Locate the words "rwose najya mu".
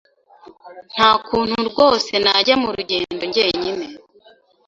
1.69-2.69